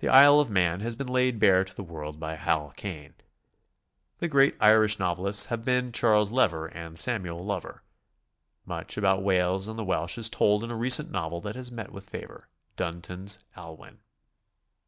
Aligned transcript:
The' 0.00 0.08
Isle 0.08 0.40
of 0.40 0.50
Man 0.50 0.80
has 0.80 0.96
been 0.96 1.06
laid 1.06 1.38
bare 1.38 1.62
to 1.64 1.72
the 1.76 1.84
world 1.84 2.18
by 2.18 2.34
Hall 2.34 2.70
Caine. 2.76 3.14
The 4.18 4.26
great 4.26 4.56
Irish 4.58 4.98
novelists 4.98 5.44
have 5.46 5.64
been 5.64 5.92
Charles 5.92 6.32
Lever 6.32 6.66
and 6.66 6.98
Samuel 6.98 7.38
Lover. 7.38 7.84
Much 8.64 8.96
about 8.96 9.22
Wales 9.22 9.68
and 9.68 9.78
the 9.78 9.84
Welsh 9.84 10.18
is 10.18 10.28
told 10.28 10.64
in 10.64 10.72
a 10.72 10.76
recent 10.76 11.12
novel 11.12 11.40
that 11.42 11.54
has 11.54 11.70
met 11.70 11.92
with 11.92 12.10
favor, 12.10 12.48
Dunton's 12.74 13.44
"Aylwin." 13.56 13.98